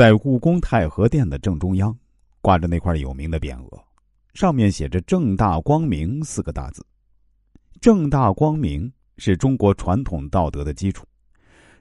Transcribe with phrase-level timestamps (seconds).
[0.00, 1.94] 在故宫太和殿的正中央，
[2.40, 3.84] 挂着那块有名的匾额，
[4.32, 6.82] 上面写着“正大光明”四个大字。
[7.82, 11.04] 正大光明是中国传统道德的基础，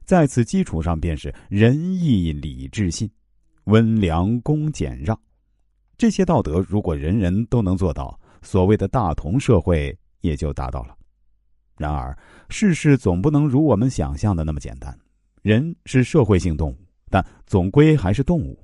[0.04, 3.10] 在此基础上便是仁义礼智信、
[3.64, 5.18] 温良恭俭让。
[5.98, 10.98] 这些道德如果人人都能做到，所谓的大同社会也就达到了。
[11.78, 12.14] 然而，
[12.50, 14.94] 世事总不能如我们想象的那么简单。
[15.42, 16.89] 人是社会性动物。
[17.10, 18.58] 但总归还是动物，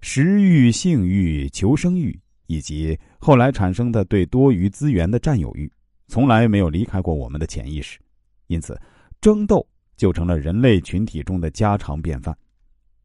[0.00, 5.70] 食欲、性欲、求生欲，以及后来产生的对多余资源的占有欲，
[6.08, 7.98] 从来没有离开过我们的潜意识。
[8.46, 8.80] 因此，
[9.20, 12.36] 争斗就成了人类群体中的家常便饭。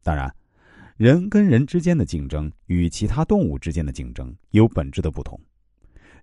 [0.02, 0.32] 当然，
[0.96, 5.40] 人跟人之间的竞争与其他动物之间的竞争有本质的不同，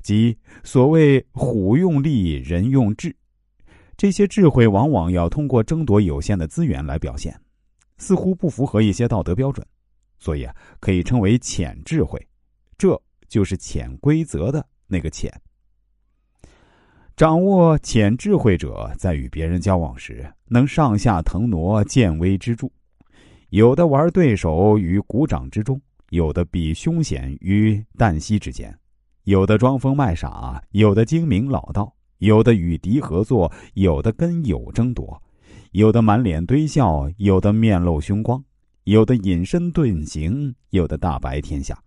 [0.01, 3.13] 即所谓“虎用力，人用智”，
[3.97, 7.37] 这些智慧往往要通过争夺有限的资源来表现。
[7.99, 9.63] 似乎不符合一些道德标准，
[10.17, 12.19] 所以啊，可以称为潜智慧，
[12.77, 15.31] 这就是潜规则的那个潜。
[17.15, 22.67] 掌握潜智慧者，在与别人交往时，能上下腾挪，见微知著。
[23.49, 25.79] 有的玩对手于鼓掌之中，
[26.11, 28.73] 有的比凶险于旦夕之间，
[29.23, 35.21] 有的装疯卖傻，有的精明老道，有的与敌合作，有的跟友争夺。
[35.71, 38.43] 有的满脸堆笑，有的面露凶光，
[38.85, 41.77] 有的隐身遁形，有的大白天下。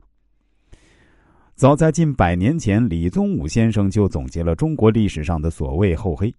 [1.56, 6.32] 早在近百年前，李宗武先生就总结了中国历史上的所谓厚黑。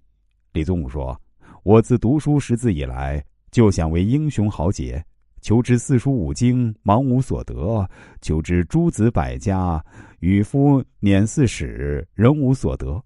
[0.54, 1.20] 李宗武说
[1.64, 3.22] ：“我自读书识字以来，
[3.52, 5.04] 就想为英雄豪杰，
[5.42, 7.86] 求知四书五经，忙无所得；
[8.22, 9.84] 求知诸子百家，
[10.22, 13.04] 与夫辇四史，仍无所得。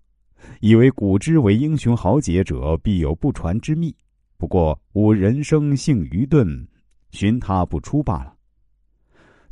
[0.60, 3.96] 以为古之为英雄豪杰者，必有不传之秘。”
[4.38, 6.68] 不过，吾人生性愚钝，
[7.10, 8.36] 寻他不出罢了。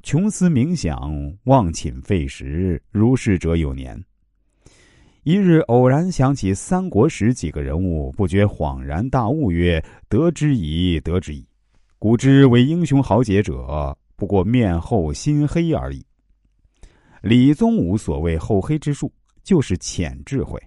[0.04, 1.12] 穷思冥想，
[1.46, 4.00] 忘寝废食，如是者有年。
[5.24, 11.44] 一日偶然想起三国时几个人物，不觉恍然大悟，曰：“得之矣，得之矣！
[11.98, 16.06] 古之为英雄豪杰者，不过面厚心黑而已。”
[17.24, 19.12] 李宗武所谓厚黑之术，
[19.44, 20.62] 就是浅智慧。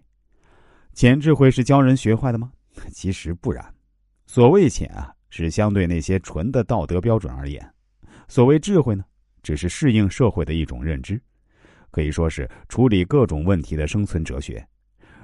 [0.92, 2.50] 浅智慧是教人学坏的吗？
[2.90, 3.64] 其实不然。
[4.28, 7.64] 所谓浅啊，是相对那些纯的道德标准而言；
[8.28, 9.02] 所谓智慧呢，
[9.42, 11.18] 只是适应社会的一种认知，
[11.90, 14.62] 可以说是处理各种问题的生存哲学，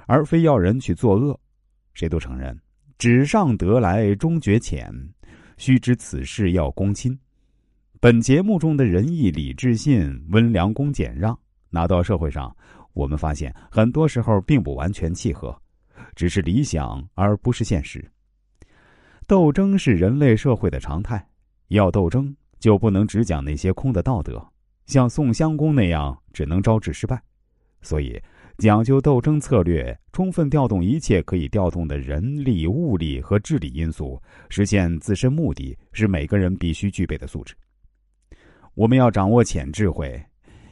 [0.07, 1.39] 而非要人去作恶。
[1.93, 2.59] 谁都承认，
[2.97, 4.91] 纸上得来终觉浅，
[5.57, 7.15] 须知此事要躬亲。
[7.99, 11.37] 本节目中的仁义礼智信、温良恭俭让，
[11.69, 12.53] 拿到社会上，
[12.93, 15.55] 我们发现很多时候并不完全契合，
[16.15, 18.03] 只是理想而不是现实。
[19.27, 21.27] 斗争是人类社会的常态，
[21.69, 24.45] 要斗争就不能只讲那些空的道德，
[24.85, 27.19] 像宋襄公那样只能招致失败。
[27.81, 28.21] 所以，
[28.59, 37.55] 讲究斗争策略，充分调动一切可以调动的人力、物力和智力因素，实现自身目的，是每个人必须具备的素质。
[38.75, 40.23] 我们要掌握浅智慧，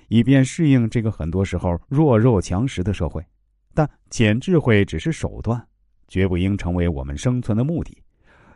[0.09, 3.25] 以便适应这个很多时候弱肉强食的社会。
[3.73, 5.59] 但浅智慧只是手段，
[6.07, 7.97] 绝不应成为我们生存的目的。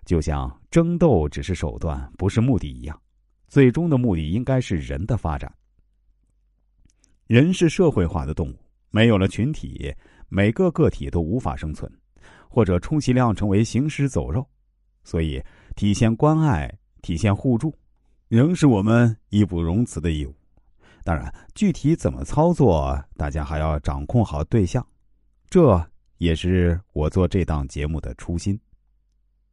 [0.08, 2.98] 就像争斗只是手段，不是目的一样，
[3.50, 5.54] 最终的目的应该是人的发展。
[7.26, 8.56] 人是社会化的动物，
[8.90, 9.94] 没有了群体，
[10.30, 11.92] 每个个体都无法生存，
[12.48, 14.48] 或者充其量成为行尸走肉。
[15.04, 15.44] 所以，
[15.76, 17.78] 体现关爱、体现互助，
[18.30, 20.34] 仍是我们义不容辞的义务。
[21.04, 24.88] 当然，具体怎么操作，大家还要掌控好对象，
[25.50, 25.86] 这
[26.18, 28.58] 也是我做这档节目的初心。